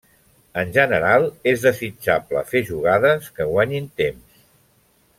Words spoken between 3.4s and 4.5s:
guanyin temps.